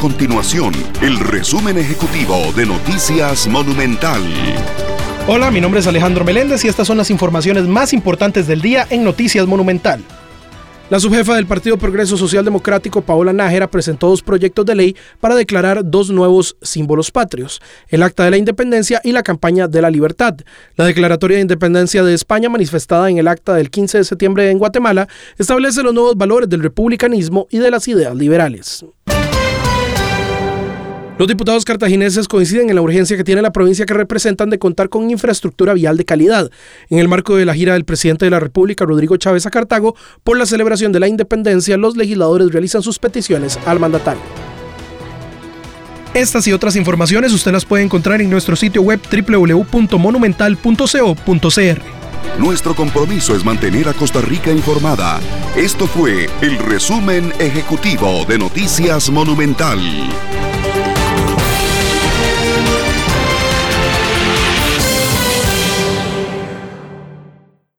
Continuación, 0.00 0.74
el 1.00 1.18
resumen 1.18 1.78
ejecutivo 1.78 2.52
de 2.54 2.66
Noticias 2.66 3.48
Monumental. 3.48 4.22
Hola, 5.26 5.50
mi 5.50 5.60
nombre 5.60 5.80
es 5.80 5.86
Alejandro 5.86 6.22
Meléndez 6.22 6.64
y 6.64 6.68
estas 6.68 6.86
son 6.86 6.98
las 6.98 7.10
informaciones 7.10 7.64
más 7.64 7.94
importantes 7.94 8.46
del 8.46 8.60
día 8.60 8.86
en 8.90 9.04
Noticias 9.04 9.46
Monumental. 9.46 10.04
La 10.90 11.00
subjefa 11.00 11.34
del 11.34 11.46
Partido 11.46 11.78
Progreso 11.78 12.18
Social 12.18 12.44
Democrático, 12.44 13.00
Paola 13.00 13.32
Nájera, 13.32 13.70
presentó 13.70 14.08
dos 14.08 14.22
proyectos 14.22 14.66
de 14.66 14.74
ley 14.74 14.96
para 15.18 15.34
declarar 15.34 15.80
dos 15.82 16.10
nuevos 16.10 16.56
símbolos 16.60 17.10
patrios, 17.10 17.62
el 17.88 18.02
Acta 18.02 18.24
de 18.24 18.30
la 18.30 18.36
Independencia 18.36 19.00
y 19.02 19.12
la 19.12 19.22
Campaña 19.22 19.66
de 19.66 19.80
la 19.80 19.90
Libertad. 19.90 20.36
La 20.76 20.84
Declaratoria 20.84 21.38
de 21.38 21.42
Independencia 21.42 22.04
de 22.04 22.12
España, 22.12 22.50
manifestada 22.50 23.08
en 23.08 23.16
el 23.16 23.28
Acta 23.28 23.54
del 23.54 23.70
15 23.70 23.98
de 23.98 24.04
septiembre 24.04 24.50
en 24.50 24.58
Guatemala, 24.58 25.08
establece 25.38 25.82
los 25.82 25.94
nuevos 25.94 26.16
valores 26.16 26.50
del 26.50 26.62
republicanismo 26.62 27.48
y 27.50 27.58
de 27.58 27.70
las 27.70 27.88
ideas 27.88 28.14
liberales. 28.14 28.84
Los 31.18 31.28
diputados 31.28 31.64
cartagineses 31.64 32.28
coinciden 32.28 32.68
en 32.68 32.76
la 32.76 32.82
urgencia 32.82 33.16
que 33.16 33.24
tiene 33.24 33.40
la 33.40 33.50
provincia 33.50 33.86
que 33.86 33.94
representan 33.94 34.50
de 34.50 34.58
contar 34.58 34.90
con 34.90 35.10
infraestructura 35.10 35.72
vial 35.72 35.96
de 35.96 36.04
calidad. 36.04 36.50
En 36.90 36.98
el 36.98 37.08
marco 37.08 37.36
de 37.36 37.46
la 37.46 37.54
gira 37.54 37.72
del 37.72 37.86
presidente 37.86 38.26
de 38.26 38.30
la 38.30 38.38
República, 38.38 38.84
Rodrigo 38.84 39.16
Chávez, 39.16 39.46
a 39.46 39.50
Cartago, 39.50 39.96
por 40.24 40.36
la 40.36 40.44
celebración 40.44 40.92
de 40.92 41.00
la 41.00 41.08
independencia, 41.08 41.78
los 41.78 41.96
legisladores 41.96 42.52
realizan 42.52 42.82
sus 42.82 42.98
peticiones 42.98 43.58
al 43.64 43.80
mandatario. 43.80 44.20
Estas 46.12 46.46
y 46.48 46.52
otras 46.52 46.76
informaciones 46.76 47.32
usted 47.32 47.52
las 47.52 47.64
puede 47.64 47.84
encontrar 47.84 48.20
en 48.20 48.28
nuestro 48.28 48.54
sitio 48.54 48.82
web 48.82 49.00
www.monumental.co.cr. 49.10 51.82
Nuestro 52.38 52.74
compromiso 52.74 53.34
es 53.34 53.42
mantener 53.42 53.88
a 53.88 53.94
Costa 53.94 54.20
Rica 54.20 54.50
informada. 54.50 55.18
Esto 55.56 55.86
fue 55.86 56.28
el 56.42 56.58
resumen 56.58 57.32
ejecutivo 57.38 58.26
de 58.26 58.38
Noticias 58.38 59.08
Monumental. 59.08 59.78